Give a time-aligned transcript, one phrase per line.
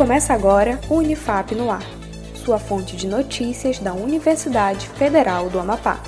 [0.00, 1.84] Começa agora o Unifap no Ar,
[2.42, 6.00] sua fonte de notícias da Universidade Federal do Amapá.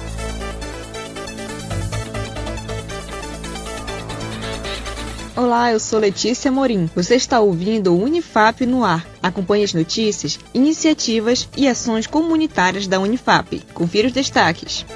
[5.36, 6.88] Olá, eu sou Letícia Morim.
[6.94, 9.06] Você está ouvindo o Unifap no ar.
[9.22, 13.60] Acompanhe as notícias, iniciativas e ações comunitárias da Unifap.
[13.74, 14.86] Confira os destaques.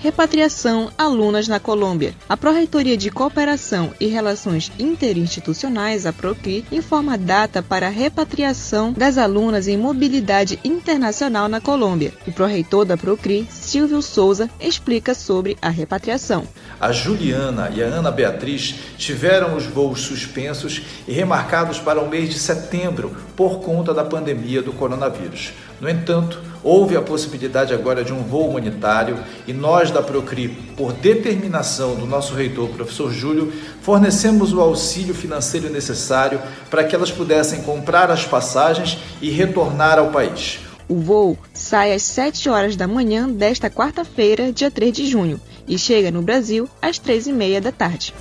[0.00, 2.14] Repatriação Alunas na Colômbia.
[2.28, 8.92] A Pró-Reitoria de Cooperação e Relações Interinstitucionais, a PROCRI, informa a data para a repatriação
[8.92, 12.12] das alunas em mobilidade internacional na Colômbia.
[12.28, 16.46] O pró-reitor da PROCRI, Silvio Souza, explica sobre a repatriação.
[16.80, 22.30] A Juliana e a Ana Beatriz tiveram os voos suspensos e remarcados para o mês
[22.30, 25.52] de setembro por conta da pandemia do coronavírus.
[25.80, 30.92] No entanto, houve a possibilidade agora de um voo humanitário e nós da Procri, por
[30.92, 36.40] determinação do nosso reitor, professor Júlio, fornecemos o auxílio financeiro necessário
[36.70, 40.60] para que elas pudessem comprar as passagens e retornar ao país.
[40.88, 45.78] O voo sai às 7 horas da manhã desta quarta-feira, dia 3 de junho, e
[45.78, 48.14] chega no Brasil às 3 e meia da tarde.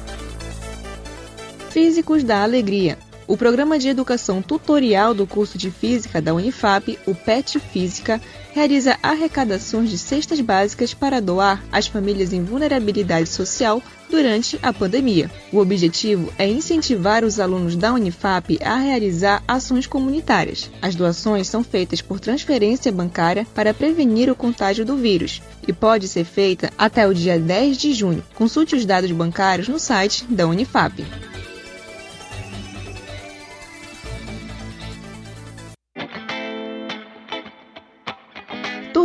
[1.69, 2.97] Físicos da Alegria.
[3.27, 8.21] O Programa de Educação Tutorial do curso de Física da Unifap, o PET Física,
[8.53, 15.29] realiza arrecadações de cestas básicas para doar às famílias em vulnerabilidade social durante a pandemia.
[15.51, 20.71] O objetivo é incentivar os alunos da Unifap a realizar ações comunitárias.
[20.81, 26.07] As doações são feitas por transferência bancária para prevenir o contágio do vírus e pode
[26.07, 28.23] ser feita até o dia 10 de junho.
[28.35, 31.05] Consulte os dados bancários no site da Unifap.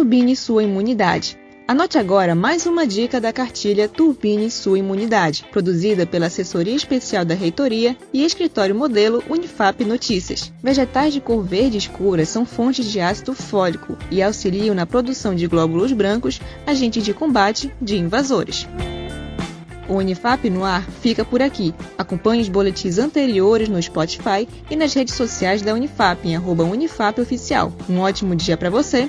[0.02, 1.38] Turbine sua imunidade.
[1.68, 7.36] Anote agora mais uma dica da cartilha Turbine Sua Imunidade, produzida pela Assessoria Especial da
[7.36, 10.52] Reitoria e Escritório Modelo Unifap Notícias.
[10.60, 15.46] Vegetais de cor verde escura são fontes de ácido fólico e auxiliam na produção de
[15.46, 18.66] glóbulos brancos, agentes de combate de invasores.
[19.88, 21.72] O Unifap no ar fica por aqui.
[21.96, 27.20] Acompanhe os boletins anteriores no Spotify e nas redes sociais da Unifap em arroba Unifap
[27.20, 27.72] Oficial.
[27.88, 29.08] Um ótimo dia para você